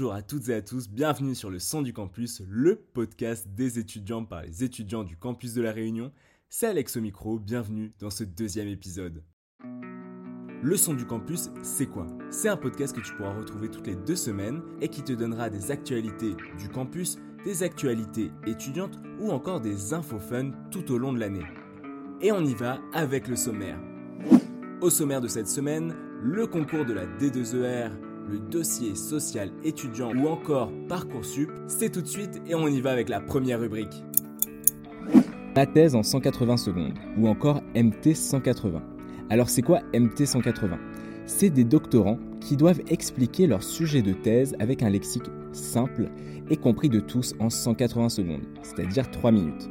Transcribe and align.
Bonjour 0.00 0.14
à 0.14 0.22
toutes 0.22 0.48
et 0.48 0.54
à 0.54 0.62
tous, 0.62 0.88
bienvenue 0.88 1.34
sur 1.34 1.50
le 1.50 1.58
Son 1.58 1.82
du 1.82 1.92
Campus, 1.92 2.40
le 2.48 2.76
podcast 2.76 3.46
des 3.54 3.78
étudiants 3.78 4.24
par 4.24 4.40
les 4.40 4.64
étudiants 4.64 5.04
du 5.04 5.14
campus 5.14 5.52
de 5.52 5.60
la 5.60 5.72
Réunion. 5.72 6.10
C'est 6.48 6.68
Alex 6.68 6.96
au 6.96 7.02
micro, 7.02 7.38
bienvenue 7.38 7.92
dans 7.98 8.08
ce 8.08 8.24
deuxième 8.24 8.68
épisode. 8.68 9.22
Le 10.62 10.76
Son 10.78 10.94
du 10.94 11.04
Campus, 11.04 11.50
c'est 11.62 11.84
quoi? 11.84 12.06
C'est 12.30 12.48
un 12.48 12.56
podcast 12.56 12.96
que 12.96 13.02
tu 13.02 13.14
pourras 13.14 13.36
retrouver 13.36 13.68
toutes 13.68 13.88
les 13.88 13.94
deux 13.94 14.16
semaines 14.16 14.62
et 14.80 14.88
qui 14.88 15.02
te 15.02 15.12
donnera 15.12 15.50
des 15.50 15.70
actualités 15.70 16.34
du 16.58 16.70
campus, 16.70 17.18
des 17.44 17.62
actualités 17.62 18.30
étudiantes 18.46 18.98
ou 19.20 19.30
encore 19.30 19.60
des 19.60 19.92
infos 19.92 20.18
fun 20.18 20.52
tout 20.70 20.90
au 20.92 20.96
long 20.96 21.12
de 21.12 21.20
l'année. 21.20 21.46
Et 22.22 22.32
on 22.32 22.42
y 22.42 22.54
va 22.54 22.80
avec 22.94 23.28
le 23.28 23.36
sommaire. 23.36 23.78
Au 24.80 24.88
sommaire 24.88 25.20
de 25.20 25.28
cette 25.28 25.48
semaine, 25.48 25.94
le 26.22 26.46
concours 26.46 26.86
de 26.86 26.94
la 26.94 27.04
D2ER, 27.04 27.90
le 28.30 28.38
dossier 28.38 28.94
social 28.94 29.50
étudiant 29.64 30.14
ou 30.14 30.28
encore 30.28 30.70
Parcoursup, 30.88 31.50
c'est 31.66 31.90
tout 31.90 32.00
de 32.00 32.06
suite 32.06 32.40
et 32.46 32.54
on 32.54 32.68
y 32.68 32.80
va 32.80 32.92
avec 32.92 33.08
la 33.08 33.20
première 33.20 33.60
rubrique. 33.60 34.04
La 35.56 35.66
thèse 35.66 35.96
en 35.96 36.02
180 36.02 36.56
secondes 36.56 36.94
ou 37.18 37.26
encore 37.26 37.60
MT 37.74 38.14
180. 38.14 38.82
Alors 39.30 39.50
c'est 39.50 39.62
quoi 39.62 39.80
MT 39.92 40.26
180 40.26 40.78
C'est 41.26 41.50
des 41.50 41.64
doctorants 41.64 42.18
qui 42.40 42.56
doivent 42.56 42.80
expliquer 42.88 43.48
leur 43.48 43.62
sujet 43.62 44.00
de 44.00 44.12
thèse 44.12 44.54
avec 44.60 44.82
un 44.82 44.90
lexique 44.90 45.30
simple 45.52 46.08
et 46.48 46.56
compris 46.56 46.88
de 46.88 47.00
tous 47.00 47.34
en 47.40 47.50
180 47.50 48.08
secondes, 48.10 48.42
c'est-à-dire 48.62 49.10
3 49.10 49.32
minutes. 49.32 49.68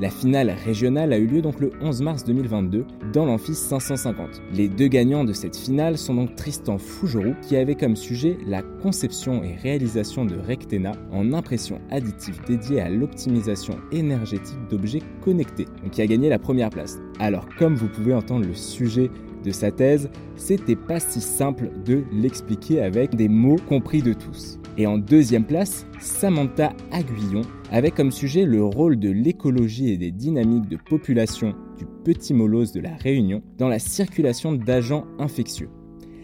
La 0.00 0.10
finale 0.10 0.54
régionale 0.64 1.12
a 1.12 1.18
eu 1.18 1.26
lieu 1.26 1.42
donc 1.42 1.58
le 1.58 1.72
11 1.80 2.02
mars 2.02 2.24
2022 2.24 2.84
dans 3.12 3.26
l'amphi 3.26 3.52
550. 3.52 4.42
Les 4.54 4.68
deux 4.68 4.86
gagnants 4.86 5.24
de 5.24 5.32
cette 5.32 5.56
finale 5.56 5.98
sont 5.98 6.14
donc 6.14 6.36
Tristan 6.36 6.78
Fougeroux 6.78 7.34
qui 7.42 7.56
avait 7.56 7.74
comme 7.74 7.96
sujet 7.96 8.38
la 8.46 8.62
conception 8.62 9.42
et 9.42 9.56
réalisation 9.56 10.24
de 10.24 10.36
Rectena 10.36 10.92
en 11.10 11.32
impression 11.32 11.80
additive 11.90 12.40
dédiée 12.46 12.80
à 12.80 12.90
l'optimisation 12.90 13.76
énergétique 13.90 14.58
d'objets 14.70 15.02
connectés, 15.20 15.66
qui 15.90 16.00
a 16.00 16.06
gagné 16.06 16.28
la 16.28 16.38
première 16.38 16.70
place. 16.70 16.98
Alors 17.18 17.48
comme 17.58 17.74
vous 17.74 17.88
pouvez 17.88 18.14
entendre 18.14 18.46
le 18.46 18.54
sujet 18.54 19.10
de 19.44 19.50
sa 19.50 19.72
thèse, 19.72 20.10
c'était 20.36 20.76
pas 20.76 21.00
si 21.00 21.20
simple 21.20 21.70
de 21.84 22.04
l'expliquer 22.12 22.82
avec 22.82 23.16
des 23.16 23.28
mots 23.28 23.58
compris 23.68 24.02
de 24.02 24.12
tous. 24.12 24.57
Et 24.80 24.86
en 24.86 24.96
deuxième 24.96 25.44
place, 25.44 25.86
Samantha 25.98 26.72
Aguillon, 26.92 27.42
avec 27.72 27.96
comme 27.96 28.12
sujet 28.12 28.44
le 28.44 28.64
rôle 28.64 28.96
de 28.96 29.10
l'écologie 29.10 29.90
et 29.90 29.96
des 29.96 30.12
dynamiques 30.12 30.68
de 30.68 30.76
population 30.76 31.56
du 31.76 31.84
petit 32.04 32.32
molosse 32.32 32.70
de 32.70 32.80
la 32.80 32.94
Réunion 32.94 33.42
dans 33.58 33.66
la 33.66 33.80
circulation 33.80 34.52
d'agents 34.52 35.04
infectieux. 35.18 35.68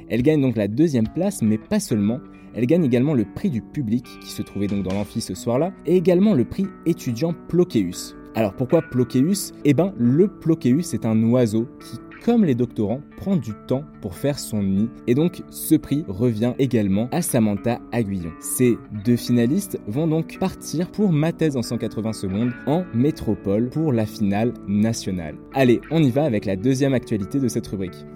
Elle 0.08 0.22
gagne 0.22 0.41
donc 0.41 0.55
la 0.55 0.69
deuxième 0.69 1.08
place, 1.08 1.42
mais 1.42 1.58
pas 1.58 1.80
seulement, 1.80 2.20
elle 2.55 2.66
gagne 2.66 2.84
également 2.84 3.14
le 3.14 3.24
prix 3.24 3.50
du 3.50 3.61
public, 3.61 4.06
qui 4.20 4.30
se 4.30 4.42
trouvait 4.42 4.68
donc 4.68 4.84
dans 4.84 4.94
l'amphi 4.94 5.20
ce 5.20 5.34
soir-là, 5.34 5.72
et 5.84 5.96
également 5.96 6.34
le 6.34 6.44
prix 6.44 6.66
étudiant 6.86 7.34
Ploqueus. 7.48 8.14
Alors 8.36 8.55
pourquoi 8.55 8.83
Ploqueus? 8.83 9.52
Eh 9.64 9.74
ben, 9.74 9.92
le 9.98 10.28
Ploqueus 10.28 10.94
est 10.94 11.06
un 11.06 11.20
oiseau 11.24 11.66
qui 11.80 11.98
comme 12.25 12.44
les 12.44 12.55
doctorants, 12.55 13.03
prend 13.19 13.36
du 13.36 13.53
temps 13.67 13.84
pour 14.00 14.14
faire 14.17 14.39
son 14.39 14.62
nid. 14.62 14.89
Et 15.06 15.14
donc, 15.14 15.42
ce 15.50 15.75
prix 15.75 16.05
revient 16.08 16.55
également 16.58 17.08
à 17.12 17.20
Samantha 17.20 17.80
Aguillon. 17.92 18.33
Ces 18.41 18.78
deux 19.05 19.17
finalistes 19.17 19.78
vont 19.86 20.06
donc 20.06 20.39
partir 20.39 20.91
pour 20.91 21.12
ma 21.12 21.33
thèse 21.33 21.56
en 21.56 21.62
180 21.62 22.14
secondes 22.14 22.52
en 22.67 22.84
métropole 22.95 23.68
pour 23.68 23.92
la 23.92 24.07
finale 24.07 24.55
nationale. 24.67 25.36
Allez, 25.52 25.83
on 25.90 26.02
y 26.02 26.11
va 26.11 26.24
avec 26.24 26.46
la 26.46 26.57
deuxième 26.57 26.95
actualité 26.95 27.39
de 27.39 27.48
cette 27.48 27.67
rubrique. 27.67 28.07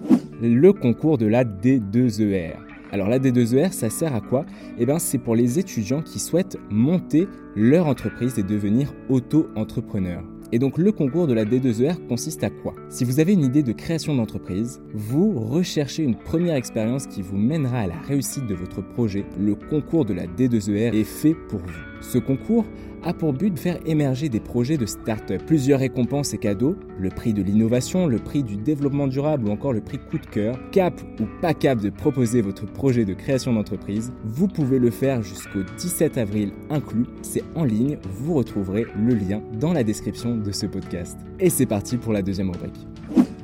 Le 0.40 0.72
concours 0.72 1.18
de 1.18 1.26
la 1.26 1.44
D2ER. 1.44 2.54
Alors 2.90 3.08
la 3.08 3.18
D2ER, 3.18 3.72
ça 3.72 3.90
sert 3.90 4.14
à 4.14 4.22
quoi? 4.22 4.46
Eh 4.78 4.86
bien 4.86 4.98
c'est 4.98 5.18
pour 5.18 5.36
les 5.36 5.58
étudiants 5.58 6.00
qui 6.00 6.18
souhaitent 6.18 6.56
monter 6.70 7.28
leur 7.54 7.86
entreprise 7.86 8.38
et 8.38 8.42
devenir 8.42 8.94
auto-entrepreneurs. 9.10 10.24
Et 10.50 10.58
donc 10.58 10.78
le 10.78 10.92
concours 10.92 11.26
de 11.26 11.34
la 11.34 11.44
D2ER 11.44 12.06
consiste 12.06 12.42
à 12.42 12.48
quoi? 12.48 12.74
Si 12.88 13.04
vous 13.04 13.20
avez 13.20 13.34
une 13.34 13.44
idée 13.44 13.62
de 13.62 13.72
création 13.72 14.14
d'entreprise, 14.14 14.80
vous 14.94 15.38
recherchez 15.38 16.02
une 16.02 16.16
première 16.16 16.54
expérience 16.54 17.06
qui 17.06 17.20
vous 17.20 17.36
mènera 17.36 17.80
à 17.80 17.86
la 17.86 17.98
réussite 17.98 18.46
de 18.46 18.54
votre 18.54 18.80
projet. 18.80 19.26
Le 19.38 19.54
concours 19.54 20.06
de 20.06 20.14
la 20.14 20.26
D2ER 20.26 20.94
est 20.94 21.04
fait 21.04 21.34
pour 21.34 21.60
vous. 21.60 22.00
Ce 22.00 22.16
concours 22.16 22.64
a 23.02 23.12
pour 23.12 23.32
but 23.32 23.50
de 23.50 23.58
faire 23.58 23.78
émerger 23.86 24.28
des 24.28 24.40
projets 24.40 24.76
de 24.76 24.86
start-up. 24.86 25.42
Plusieurs 25.46 25.80
récompenses 25.80 26.34
et 26.34 26.38
cadeaux, 26.38 26.76
le 26.98 27.08
prix 27.10 27.32
de 27.32 27.42
l'innovation, 27.42 28.06
le 28.06 28.18
prix 28.18 28.42
du 28.42 28.56
développement 28.56 29.06
durable 29.06 29.48
ou 29.48 29.50
encore 29.50 29.72
le 29.72 29.80
prix 29.80 29.98
coup 29.98 30.18
de 30.18 30.26
cœur. 30.26 30.58
Cap 30.70 31.00
ou 31.20 31.24
pas 31.40 31.54
cap 31.54 31.80
de 31.80 31.90
proposer 31.90 32.42
votre 32.42 32.66
projet 32.66 33.04
de 33.04 33.14
création 33.14 33.52
d'entreprise, 33.52 34.12
vous 34.24 34.48
pouvez 34.48 34.78
le 34.78 34.90
faire 34.90 35.22
jusqu'au 35.22 35.62
17 35.76 36.18
avril 36.18 36.52
inclus. 36.70 37.06
C'est 37.22 37.44
en 37.54 37.64
ligne, 37.64 37.98
vous 38.20 38.34
retrouverez 38.34 38.86
le 38.96 39.14
lien 39.14 39.42
dans 39.60 39.72
la 39.72 39.84
description 39.84 40.36
de 40.36 40.52
ce 40.52 40.66
podcast. 40.66 41.18
Et 41.40 41.50
c'est 41.50 41.66
parti 41.66 41.96
pour 41.96 42.12
la 42.12 42.22
deuxième 42.22 42.50
rubrique 42.50 42.86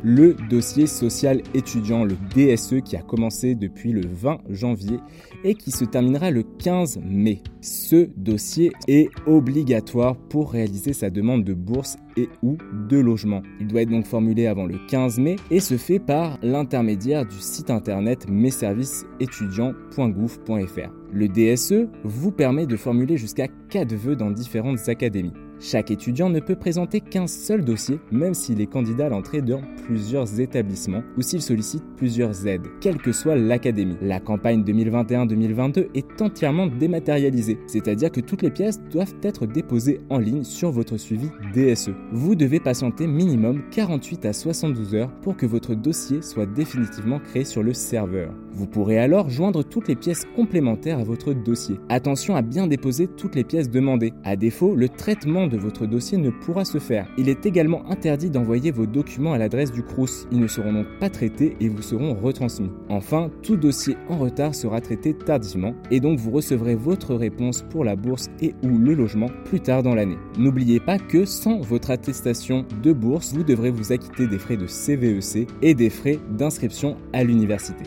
le 0.05 0.37
dossier 0.51 0.87
social 0.87 1.41
étudiant, 1.55 2.05
le 2.05 2.17
DSE, 2.35 2.83
qui 2.85 2.97
a 2.97 3.03
commencé 3.03 3.55
depuis 3.55 3.93
le 3.93 4.03
20 4.07 4.41
janvier 4.51 4.99
et 5.45 5.55
qui 5.55 5.71
se 5.71 5.87
terminera 5.87 6.31
le 6.31 6.43
15 6.43 7.01
mai. 7.03 7.41
Ce 7.63 8.11
dossier 8.17 8.73
est 8.87 9.09
obligatoire 9.27 10.17
pour 10.17 10.53
réaliser 10.53 10.93
sa 10.93 11.09
demande 11.09 11.45
de 11.45 11.55
bourse 11.55 11.97
et 12.19 12.29
ou 12.43 12.59
de 12.89 12.99
logement. 12.99 13.43
Il 13.61 13.67
doit 13.67 13.81
être 13.83 13.91
donc 13.91 14.07
formulé 14.07 14.47
avant 14.47 14.67
le 14.67 14.77
15 14.89 15.19
mai 15.19 15.37
et 15.51 15.61
se 15.61 15.79
fait 15.79 15.99
par 15.99 16.39
l'intermédiaire 16.43 17.25
du 17.25 17.39
site 17.39 17.71
internet 17.71 18.29
messervicesétudiants.gouv.fr. 18.29 21.04
Le 21.15 21.29
DSE 21.29 21.87
vous 22.03 22.33
permet 22.33 22.67
de 22.67 22.77
formuler 22.77 23.17
jusqu'à 23.17 23.47
4 23.69 23.95
vœux 23.95 24.17
dans 24.17 24.33
différentes 24.33 24.89
académies. 24.89 25.33
Chaque 25.61 25.93
étudiant 25.93 26.29
ne 26.29 26.41
peut 26.41 26.57
présenter 26.57 27.01
qu'un 27.01 27.29
seul 27.29 27.65
dossier, 27.65 28.01
même 28.11 28.35
s'il 28.35 28.61
est 28.61 28.67
candidat 28.67 29.07
à 29.07 29.09
l'entrée 29.11 29.41
dans 29.41 29.61
plusieurs 29.85 30.41
établissements 30.41 31.05
ou 31.17 31.23
s'il 31.23 31.41
sollicite 31.41 31.85
plusieurs 31.97 32.49
aides, 32.49 32.67
quelle 32.81 32.99
que 32.99 33.13
soit 33.13 33.37
l'académie. 33.37 33.97
La 34.03 34.19
campagne 34.19 34.65
2021-2022 34.65 35.87
est 35.95 36.21
entièrement 36.21 36.67
dématérialisée, 36.67 37.59
c'est-à-dire 37.69 38.11
que 38.11 38.21
toutes 38.21 38.43
les 38.43 38.51
pièces 38.51 38.81
doivent 38.91 39.15
être 39.23 39.47
déposées 39.47 40.01
en 40.11 40.19
ligne 40.19 40.43
sur 40.43 40.73
votre 40.73 40.97
suivi 40.97 41.29
DSE. 41.55 41.93
Vous 42.11 42.35
devez 42.35 42.59
patienter 42.59 43.07
minimum 43.07 43.63
48 43.71 44.27
à 44.27 44.33
72 44.33 44.97
heures 44.97 45.13
pour 45.23 45.37
que 45.37 45.47
votre 45.47 45.77
dossier 45.77 46.21
soit 46.23 46.47
définitivement 46.47 47.21
créé 47.21 47.45
sur 47.45 47.63
le 47.63 47.73
serveur. 47.73 48.35
Vous 48.51 48.67
pourrez 48.67 48.99
alors 48.99 49.31
joindre 49.31 49.63
toutes 49.63 49.89
les 49.89 49.97
pièces 49.97 50.27
complémentaires 50.37 51.04
votre 51.05 51.33
dossier. 51.33 51.77
Attention 51.89 52.37
à 52.37 52.43
bien 52.43 52.67
déposer 52.67 53.07
toutes 53.07 53.35
les 53.35 53.45
pièces 53.45 53.71
demandées. 53.71 54.13
À 54.25 54.37
défaut, 54.37 54.75
le 54.75 54.89
traitement 54.89 55.47
de 55.47 55.57
votre 55.57 55.87
dossier 55.87 56.19
ne 56.19 56.31
pourra 56.31 56.65
se 56.65 56.79
faire. 56.79 57.07
Il 57.19 57.29
est 57.29 57.47
également 57.47 57.89
interdit 57.91 58.31
d'envoyer 58.31 58.71
vos 58.71 58.87
documents 58.87 59.33
à 59.33 59.39
l'adresse 59.39 59.73
du 59.73 59.83
CRUS. 59.83 60.27
Ils 60.33 60.41
ne 60.41 60.47
seront 60.47 60.73
donc 60.73 60.87
pas 60.99 61.11
traités 61.11 61.57
et 61.61 61.69
vous 61.69 61.83
seront 61.83 62.15
retransmis. 62.15 62.71
Enfin, 62.89 63.31
tout 63.43 63.57
dossier 63.57 63.97
en 64.09 64.19
retard 64.19 64.55
sera 64.55 64.81
traité 64.81 65.15
tardivement 65.15 65.75
et 65.91 66.01
donc 66.01 66.19
vous 66.19 66.31
recevrez 66.31 66.75
votre 66.75 67.15
réponse 67.15 67.63
pour 67.71 67.85
la 67.85 67.97
bourse 67.97 68.29
et 68.41 68.55
ou 68.63 68.79
le 68.79 68.95
logement 68.95 69.29
plus 69.45 69.61
tard 69.61 69.83
dans 69.83 69.95
l'année. 69.95 70.19
N'oubliez 70.39 70.81
pas 70.81 70.99
que 70.99 71.25
sans 71.25 71.61
votre 71.61 71.91
attestation 71.91 72.65
de 72.83 72.93
bourse, 72.93 73.33
vous 73.33 73.45
devrez 73.45 73.71
vous 73.71 73.93
acquitter 73.93 74.27
des 74.27 74.39
frais 74.39 74.57
de 74.57 74.67
CVEC 74.67 75.37
e 75.37 75.47
et 75.63 75.75
des 75.75 75.91
frais 75.91 76.19
d'inscription 76.31 76.97
à 77.13 77.25
l'université. 77.25 77.85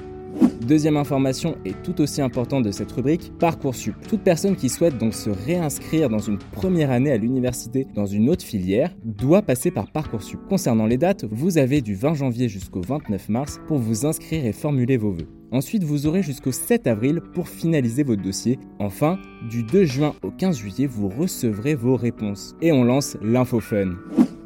Deuxième 0.65 0.97
information 0.97 1.55
et 1.65 1.73
tout 1.83 2.01
aussi 2.01 2.21
importante 2.21 2.63
de 2.63 2.71
cette 2.71 2.91
rubrique, 2.91 3.31
Parcoursup. 3.39 3.95
Toute 4.07 4.21
personne 4.21 4.55
qui 4.55 4.69
souhaite 4.69 4.97
donc 4.97 5.13
se 5.13 5.29
réinscrire 5.29 6.09
dans 6.09 6.19
une 6.19 6.37
première 6.37 6.91
année 6.91 7.11
à 7.11 7.17
l'université 7.17 7.87
dans 7.93 8.05
une 8.05 8.29
autre 8.29 8.43
filière 8.43 8.93
doit 9.03 9.41
passer 9.41 9.71
par 9.71 9.91
Parcoursup. 9.91 10.39
Concernant 10.49 10.85
les 10.85 10.97
dates, 10.97 11.25
vous 11.29 11.57
avez 11.57 11.81
du 11.81 11.95
20 11.95 12.15
janvier 12.15 12.49
jusqu'au 12.49 12.81
29 12.81 13.29
mars 13.29 13.59
pour 13.67 13.77
vous 13.77 14.05
inscrire 14.05 14.45
et 14.45 14.53
formuler 14.53 14.97
vos 14.97 15.11
vœux. 15.11 15.27
Ensuite, 15.51 15.83
vous 15.83 16.07
aurez 16.07 16.23
jusqu'au 16.23 16.51
7 16.51 16.87
avril 16.87 17.21
pour 17.33 17.47
finaliser 17.47 18.03
votre 18.03 18.21
dossier. 18.21 18.59
Enfin, 18.79 19.17
du 19.49 19.63
2 19.63 19.85
juin 19.85 20.13
au 20.23 20.31
15 20.31 20.57
juillet, 20.57 20.87
vous 20.87 21.07
recevrez 21.07 21.75
vos 21.75 21.95
réponses. 21.95 22.55
Et 22.61 22.71
on 22.73 22.83
lance 22.83 23.15
l'info 23.21 23.59
fun. 23.61 23.93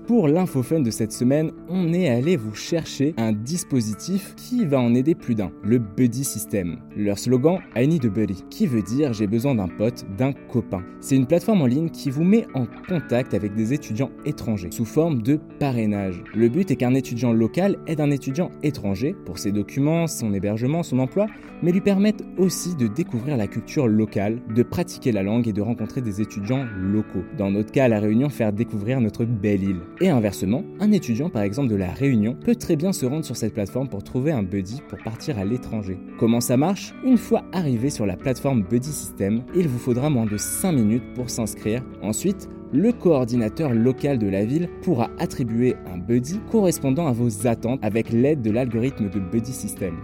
Pour 0.07 0.27
l'infofun 0.27 0.79
de 0.79 0.89
cette 0.89 1.11
semaine, 1.11 1.51
on 1.69 1.93
est 1.93 2.09
allé 2.09 2.35
vous 2.35 2.55
chercher 2.55 3.13
un 3.17 3.31
dispositif 3.31 4.33
qui 4.35 4.65
va 4.65 4.79
en 4.79 4.95
aider 4.95 5.13
plus 5.13 5.35
d'un, 5.35 5.51
le 5.63 5.77
Buddy 5.77 6.23
System. 6.23 6.79
Leur 6.97 7.19
slogan, 7.19 7.59
I 7.75 7.87
need 7.87 8.05
a 8.05 8.09
buddy, 8.09 8.43
qui 8.49 8.65
veut 8.65 8.81
dire 8.81 9.13
j'ai 9.13 9.27
besoin 9.27 9.55
d'un 9.55 9.67
pote, 9.67 10.05
d'un 10.17 10.33
copain. 10.33 10.83
C'est 11.01 11.15
une 11.15 11.27
plateforme 11.27 11.61
en 11.61 11.67
ligne 11.67 11.89
qui 11.89 12.09
vous 12.09 12.23
met 12.23 12.47
en 12.55 12.65
contact 12.89 13.33
avec 13.33 13.53
des 13.53 13.73
étudiants 13.73 14.09
étrangers 14.25 14.71
sous 14.71 14.85
forme 14.85 15.21
de 15.21 15.39
parrainage. 15.59 16.23
Le 16.35 16.49
but 16.49 16.71
est 16.71 16.75
qu'un 16.77 16.95
étudiant 16.95 17.31
local 17.31 17.77
aide 17.85 18.01
un 18.01 18.11
étudiant 18.11 18.49
étranger 18.63 19.15
pour 19.25 19.37
ses 19.37 19.51
documents, 19.51 20.07
son 20.07 20.33
hébergement, 20.33 20.83
son 20.83 20.99
emploi, 20.99 21.27
mais 21.61 21.71
lui 21.71 21.81
permettent 21.81 22.23
aussi 22.37 22.75
de 22.75 22.87
découvrir 22.87 23.37
la 23.37 23.47
culture 23.47 23.87
locale, 23.87 24.39
de 24.53 24.63
pratiquer 24.63 25.11
la 25.11 25.23
langue 25.23 25.47
et 25.47 25.53
de 25.53 25.61
rencontrer 25.61 26.01
des 26.01 26.21
étudiants 26.21 26.65
locaux. 26.75 27.23
Dans 27.37 27.51
notre 27.51 27.71
cas 27.71 27.85
à 27.85 27.87
La 27.87 27.99
Réunion, 27.99 28.29
faire 28.29 28.51
découvrir 28.51 28.99
notre 28.99 29.25
belle 29.25 29.63
île. 29.63 29.81
Et 30.03 30.09
inversement, 30.09 30.63
un 30.79 30.91
étudiant 30.91 31.29
par 31.29 31.43
exemple 31.43 31.69
de 31.69 31.75
la 31.75 31.91
Réunion 31.91 32.35
peut 32.43 32.55
très 32.55 32.75
bien 32.75 32.91
se 32.91 33.05
rendre 33.05 33.23
sur 33.23 33.37
cette 33.37 33.53
plateforme 33.53 33.87
pour 33.87 34.03
trouver 34.03 34.31
un 34.31 34.41
buddy 34.41 34.81
pour 34.89 34.97
partir 34.97 35.37
à 35.37 35.45
l'étranger. 35.45 35.95
Comment 36.17 36.41
ça 36.41 36.57
marche? 36.57 36.95
Une 37.05 37.19
fois 37.19 37.43
arrivé 37.53 37.91
sur 37.91 38.07
la 38.07 38.17
plateforme 38.17 38.63
Buddy 38.63 38.91
System, 38.91 39.43
il 39.55 39.67
vous 39.67 39.77
faudra 39.77 40.09
moins 40.09 40.25
de 40.25 40.37
5 40.37 40.71
minutes 40.71 41.13
pour 41.13 41.29
s'inscrire. 41.29 41.83
Ensuite, 42.01 42.49
le 42.73 42.91
coordinateur 42.91 43.75
local 43.75 44.17
de 44.17 44.27
la 44.27 44.43
ville 44.43 44.69
pourra 44.81 45.11
attribuer 45.19 45.75
un 45.93 45.99
buddy 45.99 46.39
correspondant 46.51 47.05
à 47.05 47.11
vos 47.11 47.45
attentes 47.45 47.79
avec 47.83 48.11
l'aide 48.11 48.41
de 48.41 48.49
l'algorithme 48.49 49.07
de 49.07 49.19
Buddy 49.19 49.53
System. 49.53 49.97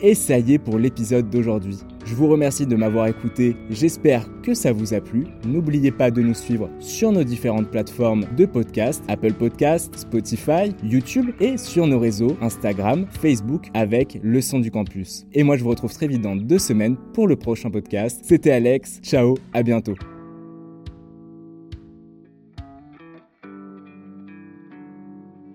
Et 0.00 0.16
ça 0.16 0.40
y 0.40 0.54
est 0.54 0.58
pour 0.58 0.80
l'épisode 0.80 1.30
d'aujourd'hui. 1.30 1.78
Je 2.04 2.14
vous 2.14 2.28
remercie 2.28 2.66
de 2.66 2.76
m'avoir 2.76 3.06
écouté, 3.06 3.56
j'espère 3.70 4.26
que 4.42 4.54
ça 4.54 4.72
vous 4.72 4.94
a 4.94 5.00
plu. 5.00 5.26
N'oubliez 5.46 5.90
pas 5.90 6.10
de 6.10 6.20
nous 6.20 6.34
suivre 6.34 6.68
sur 6.80 7.12
nos 7.12 7.24
différentes 7.24 7.70
plateformes 7.70 8.24
de 8.36 8.44
podcast, 8.44 9.02
Apple 9.08 9.32
Podcast, 9.32 9.96
Spotify, 9.96 10.74
YouTube 10.82 11.30
et 11.40 11.56
sur 11.56 11.86
nos 11.86 11.98
réseaux 11.98 12.36
Instagram, 12.40 13.06
Facebook 13.10 13.68
avec 13.74 14.18
le 14.22 14.40
son 14.40 14.58
du 14.58 14.70
campus. 14.70 15.26
Et 15.32 15.42
moi 15.42 15.56
je 15.56 15.62
vous 15.62 15.70
retrouve 15.70 15.92
très 15.92 16.08
vite 16.08 16.22
dans 16.22 16.36
deux 16.36 16.58
semaines 16.58 16.96
pour 17.14 17.28
le 17.28 17.36
prochain 17.36 17.70
podcast. 17.70 18.20
C'était 18.24 18.52
Alex, 18.52 19.00
ciao, 19.02 19.36
à 19.52 19.62
bientôt. 19.62 19.94